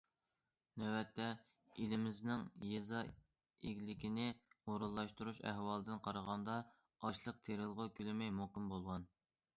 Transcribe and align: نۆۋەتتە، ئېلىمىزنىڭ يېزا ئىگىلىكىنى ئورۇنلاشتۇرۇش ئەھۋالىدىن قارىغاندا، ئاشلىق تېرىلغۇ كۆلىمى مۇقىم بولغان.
نۆۋەتتە، 0.83 1.27
ئېلىمىزنىڭ 1.83 2.45
يېزا 2.69 3.03
ئىگىلىكىنى 3.11 4.25
ئورۇنلاشتۇرۇش 4.65 5.43
ئەھۋالىدىن 5.53 6.03
قارىغاندا، 6.09 6.59
ئاشلىق 7.03 7.49
تېرىلغۇ 7.49 7.91
كۆلىمى 8.01 8.35
مۇقىم 8.43 8.77
بولغان. 8.77 9.11